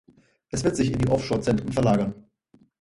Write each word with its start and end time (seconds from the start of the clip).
Es 0.49 0.63
wird 0.63 0.77
sich 0.77 0.89
in 0.91 0.97
die 0.97 1.09
Offshore-Zentren 1.09 1.71
verlagern. 1.73 2.25